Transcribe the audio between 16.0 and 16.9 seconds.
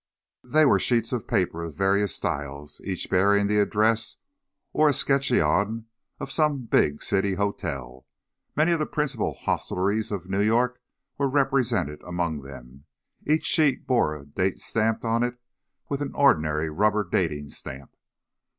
an ordinary